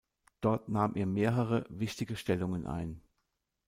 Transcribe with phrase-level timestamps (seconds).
[0.41, 3.03] Dort nahm er mehrere wichtige Stellungen ein.